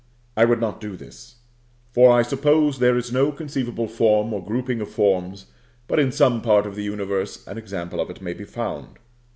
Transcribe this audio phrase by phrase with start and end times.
[0.35, 1.35] I would not do this;
[1.91, 5.45] for I suppose there is no conceivable form or grouping of forms
[5.87, 8.97] but in some part of the universe an example of it may be found.